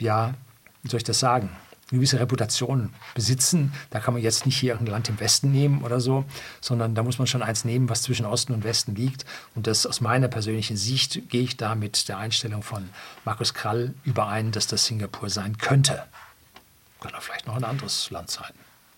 [0.00, 0.34] ja
[0.82, 1.50] wie soll ich das sagen,
[1.90, 3.72] eine gewisse Reputation besitzen.
[3.90, 6.24] Da kann man jetzt nicht hier ein Land im Westen nehmen oder so,
[6.60, 9.24] sondern da muss man schon eins nehmen, was zwischen Osten und Westen liegt.
[9.54, 12.88] Und das aus meiner persönlichen Sicht gehe ich da mit der Einstellung von
[13.24, 16.04] Markus Krall überein, dass das Singapur sein könnte.
[17.00, 18.52] Kann auch vielleicht noch ein anderes Land sein.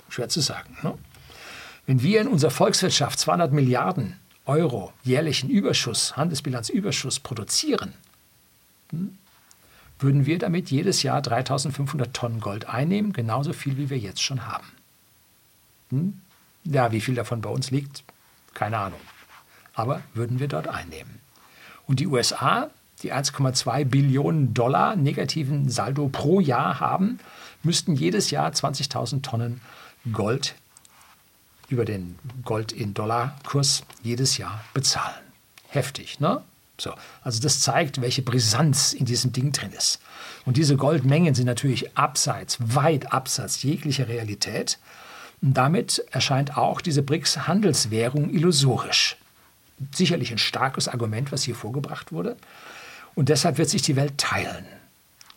[0.09, 0.77] Schwer zu sagen.
[0.83, 0.99] Ne?
[1.87, 7.95] Wenn wir in unserer Volkswirtschaft 200 Milliarden Euro jährlichen Überschuss, Handelsbilanzüberschuss produzieren,
[8.91, 9.17] hm,
[9.99, 14.47] würden wir damit jedes Jahr 3500 Tonnen Gold einnehmen, genauso viel wie wir jetzt schon
[14.47, 14.67] haben.
[15.91, 16.21] Hm?
[16.65, 18.05] Ja, wie viel davon bei uns liegt,
[18.55, 19.01] keine Ahnung.
[19.75, 21.21] Aber würden wir dort einnehmen.
[21.87, 22.71] Und die USA,
[23.03, 27.19] die 1,2 Billionen Dollar negativen Saldo pro Jahr haben,
[27.63, 29.61] müssten jedes Jahr 20.000 Tonnen
[30.13, 30.55] Gold
[31.69, 35.23] über den Gold in Dollar Kurs jedes Jahr bezahlen.
[35.69, 36.43] Heftig, ne?
[36.79, 40.01] So, also das zeigt, welche Brisanz in diesem Ding drin ist.
[40.45, 44.79] Und diese Goldmengen sind natürlich abseits, weit abseits jeglicher Realität.
[45.41, 49.17] Und damit erscheint auch diese BRICS-Handelswährung illusorisch.
[49.95, 52.37] Sicherlich ein starkes Argument, was hier vorgebracht wurde.
[53.15, 54.65] Und deshalb wird sich die Welt teilen.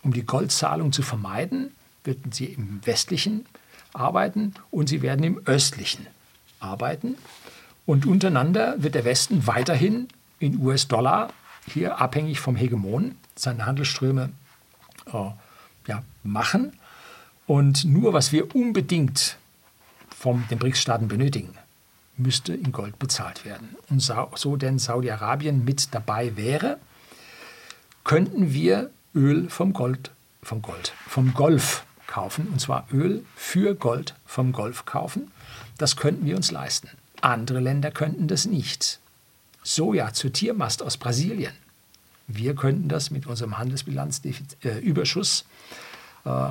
[0.03, 1.71] Um die Goldzahlung zu vermeiden,
[2.03, 3.45] werden sie im westlichen
[3.93, 6.05] arbeiten und sie werden im östlichen
[6.59, 7.15] arbeiten.
[7.85, 10.07] Und untereinander wird der Westen weiterhin
[10.39, 11.31] in US-Dollar,
[11.71, 14.29] hier abhängig vom Hegemon, seine Handelsströme
[15.07, 15.29] äh,
[15.88, 16.73] ja, machen.
[17.47, 19.38] Und nur was wir unbedingt
[20.09, 21.53] von den BRICS-Staaten benötigen,
[22.17, 23.75] müsste in Gold bezahlt werden.
[23.89, 24.01] Und
[24.35, 26.79] so denn Saudi-Arabien mit dabei wäre,
[28.05, 32.47] könnten wir Öl vom Gold, vom Gold, vom Golf kaufen.
[32.47, 35.31] Und zwar Öl für Gold vom Golf kaufen.
[35.77, 36.89] Das könnten wir uns leisten.
[37.19, 38.99] Andere Länder könnten das nicht.
[39.63, 41.53] Soja zur Tiermast aus Brasilien.
[42.27, 45.45] Wir könnten das mit unserem Handelsbilanzüberschuss,
[46.25, 46.49] äh, äh,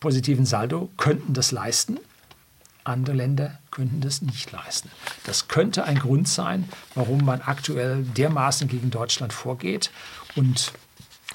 [0.00, 1.98] positiven Saldo, könnten das leisten.
[2.84, 4.90] Andere Länder könnten das nicht leisten.
[5.24, 9.90] Das könnte ein Grund sein, warum man aktuell dermaßen gegen Deutschland vorgeht
[10.36, 10.72] und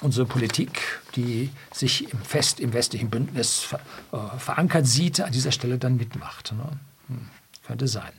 [0.00, 3.80] unsere Politik, die sich im fest im westlichen Bündnis ver,
[4.12, 6.52] äh, verankert sieht, an dieser Stelle dann mitmacht.
[6.52, 6.64] Ne?
[7.08, 7.28] Hm,
[7.66, 8.12] könnte sein.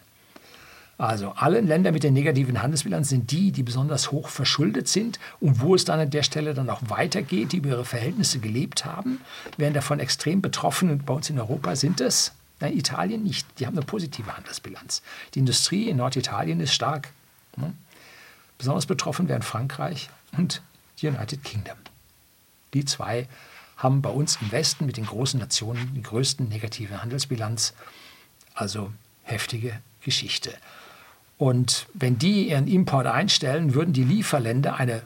[0.98, 5.60] Also alle Länder mit der negativen Handelsbilanz sind die, die besonders hoch verschuldet sind und
[5.60, 9.20] wo es dann an der Stelle dann auch weitergeht, die über ihre Verhältnisse gelebt haben,
[9.58, 13.48] werden davon extrem betroffen und bei uns in Europa sind es Nein, Italien nicht.
[13.60, 15.02] Die haben eine positive Handelsbilanz.
[15.34, 17.12] Die Industrie in Norditalien ist stark.
[17.58, 17.74] Ne?
[18.60, 20.62] Besonders betroffen werden Frankreich und
[21.04, 21.78] United Kingdom.
[22.74, 23.28] Die zwei
[23.78, 27.74] haben bei uns im Westen mit den großen Nationen die größten negative Handelsbilanz.
[28.54, 28.92] Also
[29.24, 30.54] heftige Geschichte.
[31.38, 35.02] Und wenn die ihren Import einstellen, würden die Lieferländer eine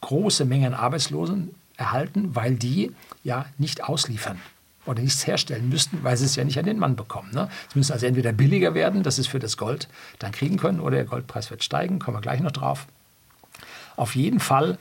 [0.00, 4.38] große Menge an Arbeitslosen erhalten, weil die ja nicht ausliefern
[4.84, 7.30] oder nichts herstellen müssten, weil sie es ja nicht an den Mann bekommen.
[7.32, 7.48] Ne?
[7.68, 10.80] Es müsste also entweder billiger werden, dass sie es für das Gold dann kriegen können,
[10.80, 12.86] oder der Goldpreis wird steigen, kommen wir gleich noch drauf.
[13.96, 14.78] Auf jeden Fall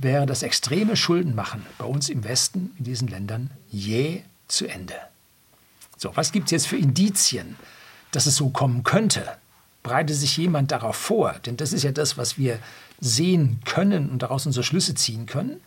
[0.00, 4.94] wäre das extreme Schuldenmachen bei uns im Westen, in diesen Ländern, je zu Ende.
[5.96, 7.56] So, was gibt es jetzt für Indizien,
[8.10, 9.24] dass es so kommen könnte?
[9.82, 11.34] bereitet sich jemand darauf vor?
[11.44, 12.58] Denn das ist ja das, was wir
[13.00, 15.60] sehen können und daraus unsere Schlüsse ziehen können.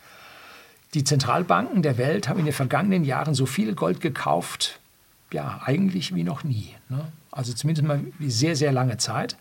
[0.94, 4.80] Die Zentralbanken der Welt haben in den vergangenen Jahren so viel Gold gekauft,
[5.32, 6.74] ja, eigentlich wie noch nie.
[6.88, 7.12] Ne?
[7.30, 9.36] Also zumindest mal wie sehr, sehr lange Zeit.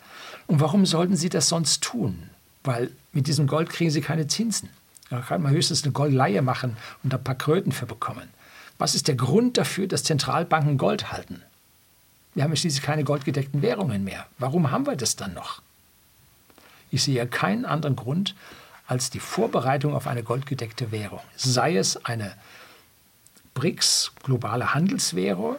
[0.48, 2.30] Und warum sollten sie das sonst tun?
[2.64, 4.70] Weil mit diesem Gold kriegen sie keine Zinsen.
[5.10, 8.30] Da kann man höchstens eine Goldleihe machen und ein paar Kröten für bekommen.
[8.78, 11.42] Was ist der Grund dafür, dass Zentralbanken Gold halten?
[12.34, 14.26] Wir haben schließlich keine goldgedeckten Währungen mehr.
[14.38, 15.62] Warum haben wir das dann noch?
[16.92, 18.36] Ich sehe keinen anderen Grund
[18.88, 21.22] als die Vorbereitung auf eine goldgedeckte Währung.
[21.36, 22.36] Sei es eine
[23.54, 25.58] BRICS globale Handelswährung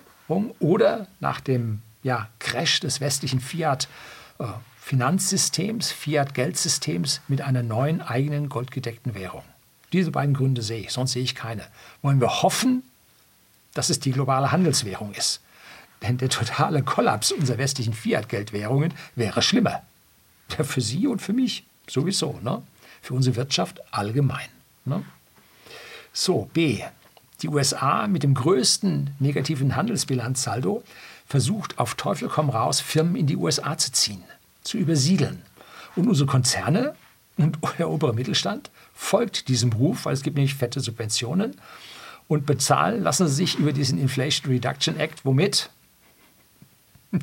[0.60, 3.88] oder nach dem ja, Crash des westlichen Fiat
[4.38, 4.44] äh,
[4.80, 9.42] Finanzsystems, Fiat-Geldsystems mit einer neuen eigenen goldgedeckten Währung.
[9.92, 11.66] Diese beiden Gründe sehe ich, sonst sehe ich keine.
[12.02, 12.84] Wollen wir hoffen,
[13.74, 15.40] dass es die globale Handelswährung ist?
[16.02, 19.82] Denn der totale Kollaps unserer westlichen Fiat-Geldwährungen wäre schlimmer.
[20.56, 22.62] Ja, für Sie und für mich sowieso, ne?
[23.02, 24.48] für unsere Wirtschaft allgemein.
[24.84, 25.02] Ne?
[26.12, 26.84] So, B.
[27.42, 30.84] Die USA mit dem größten negativen Handelsbilanzsaldo
[31.26, 34.24] versucht auf Teufel komm raus, Firmen in die USA zu ziehen
[34.66, 35.42] zu übersiedeln.
[35.94, 36.94] Und unsere Konzerne
[37.36, 41.56] und der obere Mittelstand folgt diesem Ruf, weil es gibt nämlich fette Subventionen
[42.28, 45.70] und bezahlen lassen sie sich über diesen Inflation Reduction Act, womit?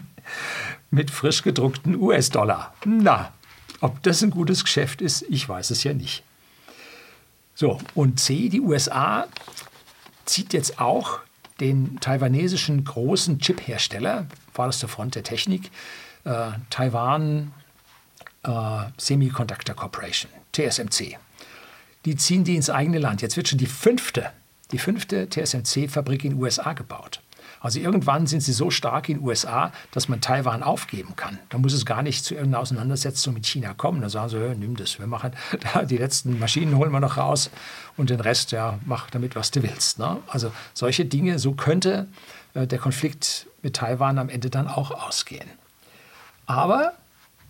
[0.91, 2.73] Mit frisch gedruckten US-Dollar.
[2.85, 3.33] Na,
[3.81, 6.23] ob das ein gutes Geschäft ist, ich weiß es ja nicht.
[7.55, 9.27] So, und C, die USA
[10.25, 11.19] zieht jetzt auch
[11.59, 15.71] den taiwanesischen großen Chip-Hersteller, vorderste Front der Technik,
[16.23, 17.53] äh, Taiwan
[18.43, 18.49] äh,
[18.97, 21.17] Semiconductor Corporation, TSMC.
[22.05, 23.21] Die ziehen die ins eigene Land.
[23.21, 24.31] Jetzt wird schon die fünfte,
[24.71, 27.21] die fünfte TSMC-Fabrik in den USA gebaut.
[27.59, 31.39] Also irgendwann sind sie so stark in den USA, dass man Taiwan aufgeben kann.
[31.49, 34.01] Da muss es gar nicht zu irgendeiner Auseinandersetzung mit China kommen.
[34.01, 35.31] Da sagen sie, ja, nimm das, wir machen
[35.89, 37.49] die letzten Maschinen holen wir noch raus
[37.95, 39.99] und den Rest, ja, mach damit, was du willst.
[39.99, 40.17] Ne?
[40.27, 42.07] Also solche Dinge, so könnte
[42.53, 45.49] äh, der Konflikt mit Taiwan am Ende dann auch ausgehen.
[46.45, 46.93] Aber,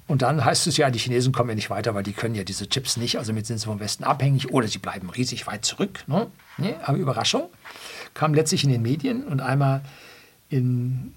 [0.07, 2.43] und dann heißt es ja, die Chinesen kommen ja nicht weiter, weil die können ja
[2.43, 5.65] diese Chips nicht, also mit sind sie vom Westen abhängig oder sie bleiben riesig weit
[5.65, 6.03] zurück.
[6.07, 6.27] Ne?
[6.57, 7.49] Nee, aber Überraschung
[8.13, 9.81] kam letztlich in den Medien und einmal
[10.49, 11.13] in,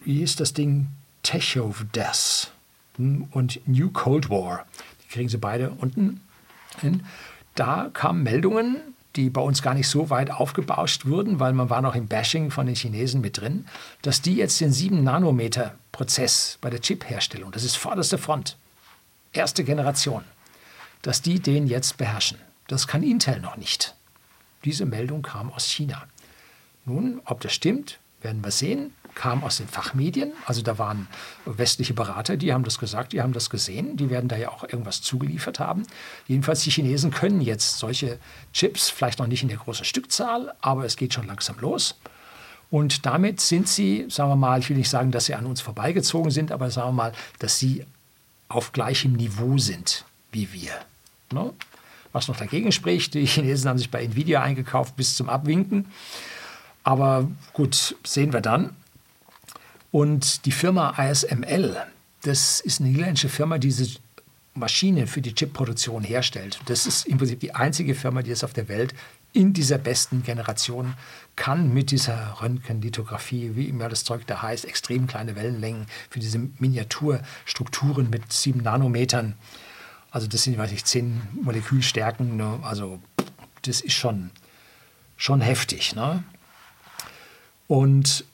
[0.00, 0.88] wie hieß das Ding,
[1.22, 2.52] Tech of Death
[2.96, 4.66] hm, und New Cold War.
[5.04, 6.20] Die kriegen sie beide unten
[6.80, 7.04] hin.
[7.54, 8.76] Da kamen Meldungen,
[9.16, 12.50] die bei uns gar nicht so weit aufgebauscht wurden, weil man war noch im Bashing
[12.50, 13.66] von den Chinesen mit drin,
[14.02, 18.56] dass die jetzt den 7-Nanometer-Prozess bei der Chip-Herstellung, das ist vorderste Front,
[19.32, 20.22] erste Generation,
[21.02, 22.38] dass die den jetzt beherrschen.
[22.68, 23.94] Das kann Intel noch nicht.
[24.66, 26.06] Diese Meldung kam aus China.
[26.84, 30.32] Nun, ob das stimmt, werden wir sehen kam aus den Fachmedien.
[30.44, 31.08] Also da waren
[31.44, 34.62] westliche Berater, die haben das gesagt, die haben das gesehen, die werden da ja auch
[34.62, 35.82] irgendwas zugeliefert haben.
[36.28, 38.18] Jedenfalls die Chinesen können jetzt solche
[38.52, 41.98] Chips, vielleicht noch nicht in der großen Stückzahl, aber es geht schon langsam los.
[42.70, 45.60] Und damit sind sie, sagen wir mal, ich will nicht sagen, dass sie an uns
[45.60, 47.84] vorbeigezogen sind, aber sagen wir mal, dass sie
[48.48, 50.72] auf gleichem Niveau sind wie wir.
[51.32, 51.52] Ne?
[52.12, 55.86] Was noch dagegen spricht, die Chinesen haben sich bei Nvidia eingekauft bis zum Abwinken.
[56.84, 58.70] Aber gut, sehen wir dann.
[59.90, 61.76] Und die Firma ASML,
[62.22, 63.98] das ist eine niederländische Firma, die diese
[64.54, 66.60] Maschinen für die Chipproduktion herstellt.
[66.66, 68.94] Das ist im Prinzip die einzige Firma, die es auf der Welt
[69.32, 70.94] in dieser besten Generation
[71.36, 76.38] kann mit dieser Röntgenlithografie, wie immer das Zeug da heißt, extrem kleine Wellenlängen für diese
[76.58, 79.34] Miniaturstrukturen mit sieben Nanometern.
[80.10, 82.36] Also das sind, weiß ich, zehn Molekülstärken.
[82.36, 82.58] Ne?
[82.62, 83.00] Also
[83.62, 84.30] das ist schon,
[85.16, 85.94] schon heftig.
[85.94, 86.22] Ne?
[87.66, 88.24] Und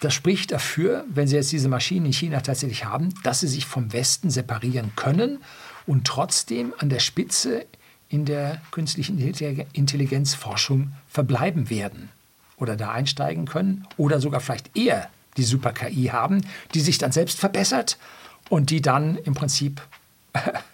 [0.00, 3.64] das spricht dafür, wenn Sie jetzt diese Maschinen in China tatsächlich haben, dass sie sich
[3.64, 5.38] vom Westen separieren können
[5.86, 7.64] und trotzdem an der Spitze
[8.08, 12.10] in der künstlichen Intelligenzforschung verbleiben werden
[12.56, 16.42] oder da einsteigen können oder sogar vielleicht eher die Super-KI haben,
[16.74, 17.98] die sich dann selbst verbessert
[18.50, 19.80] und die dann im Prinzip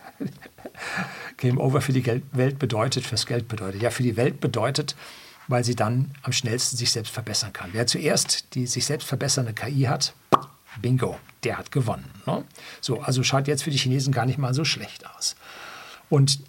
[1.36, 3.82] Game Over für die Welt bedeutet, fürs Geld bedeutet.
[3.82, 4.96] Ja, für die Welt bedeutet,
[5.48, 7.70] weil sie dann am schnellsten sich selbst verbessern kann.
[7.72, 10.14] Wer zuerst die sich selbst verbessernde KI hat,
[10.80, 12.10] bingo, der hat gewonnen.
[12.26, 12.44] Ne?
[12.80, 15.36] So, also schaut jetzt für die Chinesen gar nicht mal so schlecht aus.
[16.08, 16.40] Und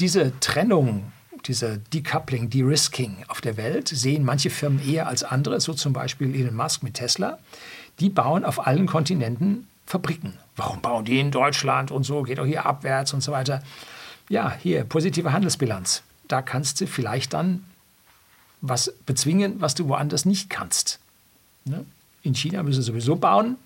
[0.00, 1.12] diese Trennung,
[1.46, 6.34] diese Decoupling, De-Risking auf der Welt sehen manche Firmen eher als andere, so zum Beispiel
[6.34, 7.38] Elon Musk mit Tesla.
[8.00, 10.34] Die bauen auf allen Kontinenten Fabriken.
[10.56, 12.22] Warum bauen die in Deutschland und so?
[12.22, 13.62] Geht doch hier abwärts und so weiter.
[14.28, 16.02] Ja, hier, positive Handelsbilanz.
[16.28, 17.64] Da kannst du vielleicht dann
[18.60, 20.98] was bezwingen, was du woanders nicht kannst.
[21.64, 21.84] Ne?
[22.22, 23.56] In China müssen sie sowieso bauen,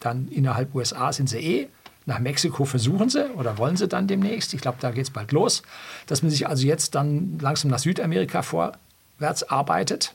[0.00, 1.68] dann innerhalb USA sind sie eh
[2.06, 5.30] Nach Mexiko versuchen sie oder wollen sie dann demnächst, ich glaube, da geht es bald
[5.32, 5.62] los,
[6.06, 10.14] dass man sich also jetzt dann langsam nach Südamerika vorwärts arbeitet.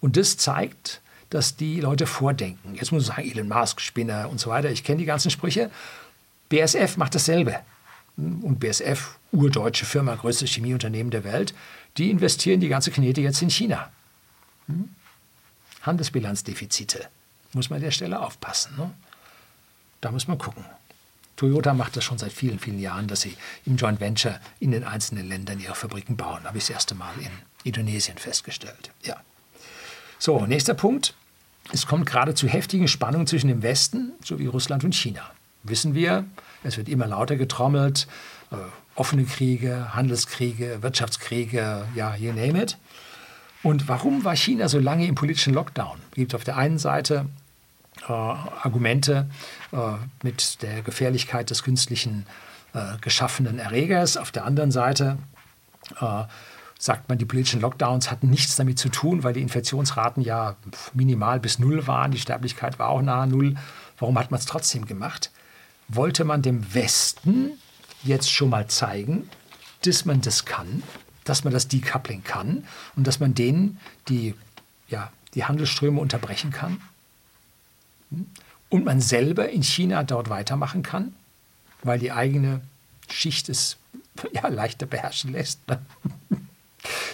[0.00, 2.74] Und das zeigt, dass die Leute vordenken.
[2.74, 4.70] Jetzt muss ich sagen, Elon Musk, Spinner und so weiter.
[4.70, 5.70] Ich kenne die ganzen Sprüche.
[6.48, 7.60] BSF macht dasselbe.
[8.16, 11.54] Und BSF, urdeutsche Firma, größtes Chemieunternehmen der Welt,
[11.96, 13.90] die investieren die ganze Knete jetzt in China.
[14.66, 14.90] Hm?
[15.82, 17.08] Handelsbilanzdefizite.
[17.52, 18.74] Muss man an der Stelle aufpassen.
[18.76, 18.90] Ne?
[20.00, 20.64] Da muss man gucken.
[21.36, 24.84] Toyota macht das schon seit vielen, vielen Jahren, dass sie im Joint Venture in den
[24.84, 26.44] einzelnen Ländern ihre Fabriken bauen.
[26.44, 27.30] Habe ich das erste Mal in
[27.64, 28.90] Indonesien festgestellt.
[29.02, 29.16] Ja.
[30.18, 31.14] So, nächster Punkt.
[31.72, 35.22] Es kommt gerade zu heftigen Spannungen zwischen dem Westen sowie Russland und China.
[35.62, 36.24] Wissen wir,
[36.64, 38.06] es wird immer lauter getrommelt.
[38.50, 38.56] Äh,
[38.96, 42.76] offene Kriege, Handelskriege, Wirtschaftskriege, ja, you name it.
[43.62, 45.98] Und warum war China so lange im politischen Lockdown?
[46.10, 47.26] Es gibt auf der einen Seite
[48.08, 49.28] äh, Argumente
[49.72, 49.76] äh,
[50.22, 52.26] mit der Gefährlichkeit des künstlichen
[52.72, 54.16] äh, geschaffenen Erregers.
[54.16, 55.18] Auf der anderen Seite
[56.00, 56.24] äh,
[56.80, 60.56] sagt man, die politischen Lockdowns hatten nichts damit zu tun, weil die Infektionsraten ja
[60.94, 63.54] minimal bis null waren, die Sterblichkeit war auch nahe null.
[63.98, 65.30] Warum hat man es trotzdem gemacht?
[65.88, 67.50] Wollte man dem Westen
[68.02, 69.28] jetzt schon mal zeigen,
[69.82, 70.82] dass man das kann,
[71.24, 72.64] dass man das Decoupling kann
[72.96, 74.34] und dass man denen die,
[74.88, 76.80] ja, die Handelsströme unterbrechen kann?
[78.70, 81.14] Und man selber in China dort weitermachen kann,
[81.82, 82.62] weil die eigene
[83.10, 83.76] Schicht es
[84.32, 85.60] ja, leichter beherrschen lässt.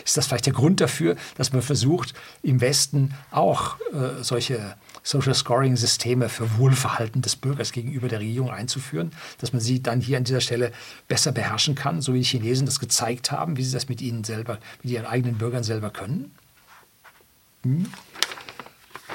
[0.07, 2.15] Ist das vielleicht der Grund dafür, dass man versucht,
[2.45, 9.11] im Westen auch äh, solche Social Scoring-Systeme für Wohlverhalten des Bürgers gegenüber der Regierung einzuführen,
[9.39, 10.71] dass man sie dann hier an dieser Stelle
[11.09, 14.23] besser beherrschen kann, so wie die Chinesen das gezeigt haben, wie sie das mit ihnen
[14.23, 16.33] selber, mit ihren eigenen Bürgern selber können?
[17.65, 17.87] Hm?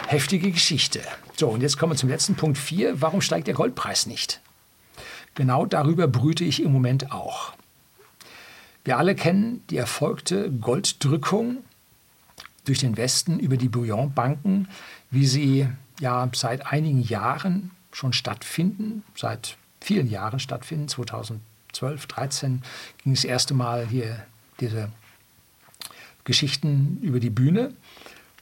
[0.08, 1.00] Heftige Geschichte.
[1.38, 3.00] So, und jetzt kommen wir zum letzten Punkt 4.
[3.02, 4.42] Warum steigt der Goldpreis nicht?
[5.36, 7.54] Genau darüber brüte ich im Moment auch.
[8.84, 11.58] Wir alle kennen die erfolgte Golddrückung
[12.65, 14.67] durch den Westen über die Bouillonbanken,
[15.10, 15.67] wie sie
[16.00, 20.88] ja seit einigen Jahren schon stattfinden, seit vielen Jahren stattfinden.
[20.88, 21.41] 2012,
[22.08, 22.63] 2013
[23.04, 24.24] ging das erste Mal hier
[24.60, 24.89] diese
[26.24, 27.74] Geschichten über die Bühne.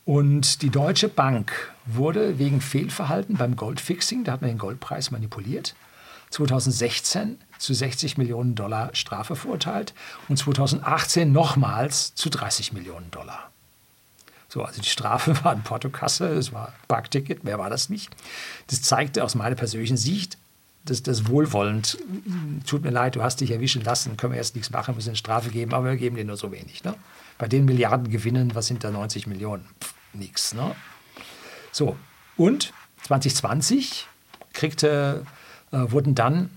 [0.06, 5.75] Und die Deutsche Bank wurde wegen Fehlverhalten beim Goldfixing, da hat man den Goldpreis manipuliert,
[6.32, 9.93] 2016 zu 60 Millionen Dollar Strafe verurteilt
[10.28, 13.52] und 2018 nochmals zu 30 Millionen Dollar.
[14.48, 18.10] So, also die Strafe war ein Portokasse, es war Parkticket, mehr war das nicht.
[18.67, 20.38] Das zeigte aus meiner persönlichen Sicht,
[20.86, 22.00] dass das wohlwollend,
[22.65, 25.17] tut mir leid, du hast dich erwischen lassen, können wir jetzt nichts machen, müssen eine
[25.17, 26.84] Strafe geben, aber wir geben dir nur so wenig.
[26.84, 26.95] Ne?
[27.38, 29.67] Bei den Milliarden Gewinnen, was sind da 90 Millionen?
[30.13, 30.56] Nix.
[30.56, 30.76] Ne?
[31.72, 31.95] So,
[32.38, 34.08] und 2020
[34.54, 35.26] kriegte
[35.72, 36.50] äh, wurden dann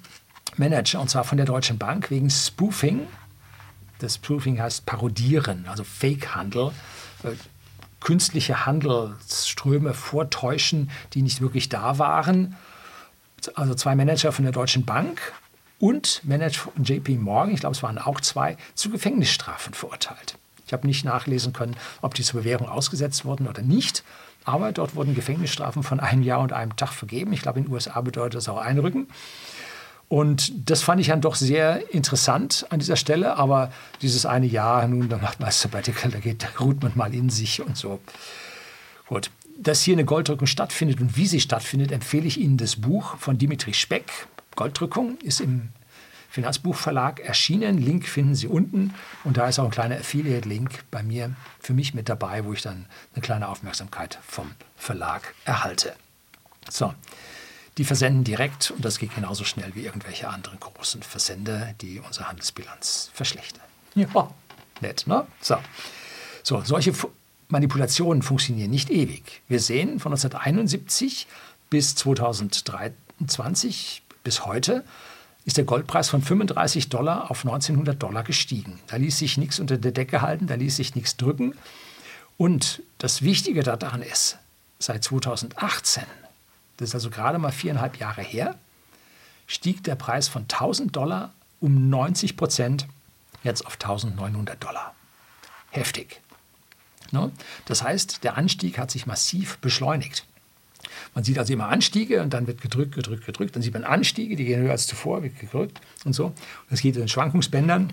[0.57, 3.07] Manager, und zwar von der Deutschen Bank, wegen Spoofing.
[3.99, 6.73] Das Spoofing heißt Parodieren, also Fake-Handel.
[7.23, 7.33] Äh,
[8.01, 12.57] künstliche Handelsströme vortäuschen, die nicht wirklich da waren.
[13.55, 15.21] Also zwei Manager von der Deutschen Bank
[15.79, 20.37] und Manager von JP Morgan, ich glaube, es waren auch zwei, zu Gefängnisstrafen verurteilt.
[20.67, 24.05] Ich habe nicht nachlesen können, ob die zur Bewährung ausgesetzt wurden oder nicht.
[24.45, 27.33] Aber dort wurden Gefängnisstrafen von einem Jahr und einem Tag vergeben.
[27.33, 29.09] Ich glaube, in den USA bedeutet das auch Einrücken.
[30.13, 33.39] Und das fand ich dann doch sehr interessant an dieser Stelle.
[33.39, 33.73] Aber
[34.03, 37.31] dieses eine Jahr, nun, da macht man Sabbatical, da, geht, da ruht man mal in
[37.31, 37.99] sich und so.
[39.07, 39.31] Gut.
[39.57, 43.39] Dass hier eine Golddrückung stattfindet und wie sie stattfindet, empfehle ich Ihnen das Buch von
[43.39, 44.13] Dimitri Speck.
[44.55, 45.71] Golddrückung ist im
[46.29, 47.79] Finanzbuchverlag erschienen.
[47.79, 48.93] Link finden Sie unten.
[49.25, 52.61] Und da ist auch ein kleiner Affiliate-Link bei mir für mich mit dabei, wo ich
[52.61, 55.95] dann eine kleine Aufmerksamkeit vom Verlag erhalte.
[56.69, 56.93] So,
[57.79, 62.29] die versenden direkt und das geht genauso schnell wie irgendwelche anderen großen Versender, die unsere
[62.29, 63.65] Handelsbilanz verschlechtern.
[63.95, 64.31] Ja,
[64.81, 65.27] nett, ne?
[65.41, 65.57] So,
[66.43, 66.93] so solche
[67.49, 69.41] Manipulationen funktionieren nicht ewig.
[69.49, 71.27] Wir sehen von 1971
[71.71, 74.85] bis 2023 bis heute
[75.45, 78.79] ist der Goldpreis von 35 Dollar auf 1900 Dollar gestiegen.
[78.87, 81.55] Da ließ sich nichts unter der Decke halten, da ließ sich nichts drücken.
[82.37, 84.39] Und das Wichtige daran ist,
[84.79, 86.05] seit 2018,
[86.77, 88.57] das ist also gerade mal viereinhalb Jahre her,
[89.47, 92.87] stieg der Preis von 1000 Dollar um 90 Prozent
[93.45, 94.95] jetzt auf 1900 Dollar.
[95.71, 96.21] Heftig.
[97.11, 97.31] Ne?
[97.67, 100.27] Das heißt, der Anstieg hat sich massiv beschleunigt.
[101.15, 103.55] Man sieht also immer Anstiege und dann wird gedrückt, gedrückt, gedrückt.
[103.55, 106.33] Dann sieht man Anstiege, die gehen höher als zuvor, wird gedrückt und so.
[106.71, 107.93] Es geht in Schwankungsbändern.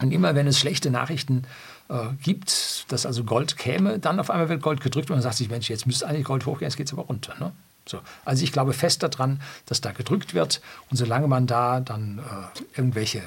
[0.00, 1.44] Und immer wenn es schlechte Nachrichten
[1.88, 5.36] äh, gibt, dass also Gold käme, dann auf einmal wird Gold gedrückt und man sagt
[5.36, 7.34] sich, Mensch, jetzt müsste eigentlich Gold hochgehen, jetzt geht es aber runter.
[7.40, 7.52] Ne?
[7.86, 8.00] So.
[8.24, 10.60] Also ich glaube fest daran, dass da gedrückt wird
[10.90, 13.18] und solange man da dann äh, irgendwelche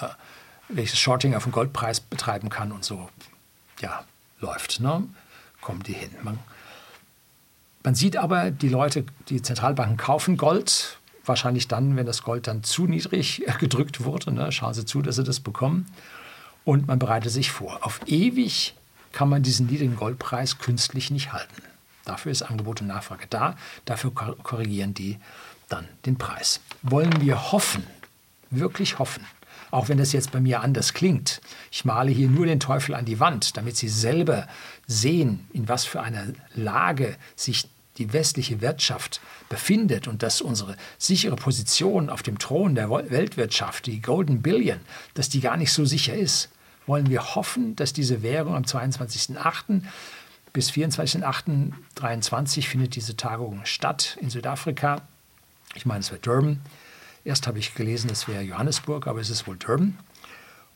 [0.00, 0.08] äh,
[0.68, 3.08] welches Shorting auf dem Goldpreis betreiben kann und so,
[3.80, 4.04] ja,
[4.40, 5.02] läuft, ne?
[5.60, 6.10] kommen die hin.
[6.22, 6.38] Man,
[7.82, 12.62] man sieht aber, die Leute, die Zentralbanken kaufen Gold, wahrscheinlich dann, wenn das Gold dann
[12.62, 14.32] zu niedrig gedrückt wurde.
[14.32, 14.52] Ne?
[14.52, 15.86] Schauen Sie zu, dass Sie das bekommen.
[16.64, 17.78] Und man bereitet sich vor.
[17.82, 18.74] Auf ewig
[19.12, 21.62] kann man diesen niedrigen Goldpreis künstlich nicht halten.
[22.08, 23.56] Dafür ist Angebot und Nachfrage da.
[23.84, 25.18] Dafür korrigieren die
[25.68, 26.60] dann den Preis.
[26.82, 27.86] Wollen wir hoffen,
[28.50, 29.26] wirklich hoffen,
[29.70, 31.42] auch wenn das jetzt bei mir anders klingt.
[31.70, 34.48] Ich male hier nur den Teufel an die Wand, damit Sie selber
[34.86, 41.36] sehen, in was für einer Lage sich die westliche Wirtschaft befindet und dass unsere sichere
[41.36, 44.78] Position auf dem Thron der Weltwirtschaft, die Golden Billion,
[45.14, 46.48] dass die gar nicht so sicher ist,
[46.86, 49.82] wollen wir hoffen, dass diese Währung am 22.08
[50.52, 55.02] bis 24.08.23 findet diese Tagung statt in Südafrika.
[55.74, 56.60] Ich meine, es wird Durban.
[57.24, 59.98] Erst habe ich gelesen, es wäre Johannesburg, aber es ist wohl Durban.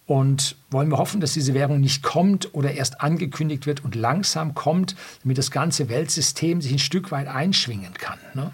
[0.06, 4.54] Und wollen wir hoffen, dass diese Währung nicht kommt oder erst angekündigt wird und langsam
[4.54, 8.18] kommt, damit das ganze Weltsystem sich ein Stück weit einschwingen kann.
[8.34, 8.52] Ne?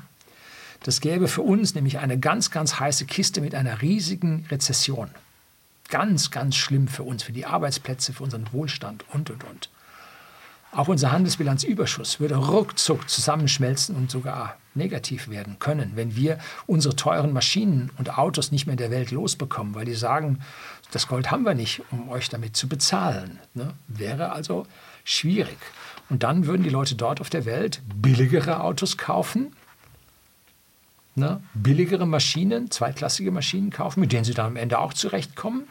[0.82, 5.10] Das gäbe für uns nämlich eine ganz, ganz heiße Kiste mit einer riesigen Rezession.
[5.88, 9.70] Ganz, ganz schlimm für uns, für die Arbeitsplätze, für unseren Wohlstand und, und, und.
[10.70, 17.32] Auch unser Handelsbilanzüberschuss würde ruckzuck zusammenschmelzen und sogar negativ werden können, wenn wir unsere teuren
[17.32, 20.40] Maschinen und Autos nicht mehr in der Welt losbekommen, weil die sagen,
[20.90, 23.38] das Gold haben wir nicht, um euch damit zu bezahlen.
[23.54, 23.74] Ne?
[23.88, 24.66] Wäre also
[25.04, 25.58] schwierig.
[26.10, 29.54] Und dann würden die Leute dort auf der Welt billigere Autos kaufen,
[31.14, 31.42] ne?
[31.54, 35.68] billigere Maschinen, zweitklassige Maschinen kaufen, mit denen sie dann am Ende auch zurechtkommen.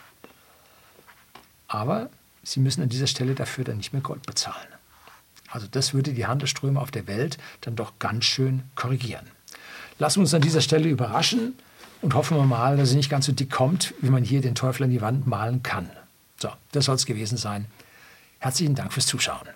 [1.68, 2.10] Aber
[2.44, 4.77] sie müssen an dieser Stelle dafür dann nicht mehr Gold bezahlen.
[5.50, 9.26] Also das würde die Handelsströme auf der Welt dann doch ganz schön korrigieren.
[10.00, 11.56] Lassen wir uns an dieser Stelle überraschen
[12.02, 14.56] und hoffen wir mal, dass es nicht ganz so dick kommt, wie man hier den
[14.56, 15.90] Teufel an die Wand malen kann.
[16.40, 17.66] So, das soll es gewesen sein.
[18.40, 19.48] Herzlichen Dank fürs Zuschauen.